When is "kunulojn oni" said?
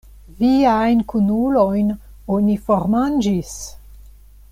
1.11-2.57